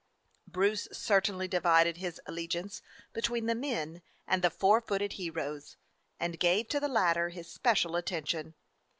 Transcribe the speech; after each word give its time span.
Bruce 0.47 0.87
certainly 0.91 1.47
divided 1.47 1.97
his 1.97 2.19
alle 2.27 2.47
giance 2.47 2.81
between 3.13 3.45
the 3.45 3.53
men 3.53 4.01
and 4.27 4.41
the 4.43 4.49
four 4.49 4.81
footed 4.81 5.13
heroes, 5.13 5.77
and 6.19 6.39
gave 6.39 6.67
to 6.69 6.79
the 6.79 6.87
latter 6.89 7.29
his 7.29 7.47
special 7.53 7.95
at 7.95 8.07
tention. 8.07 8.55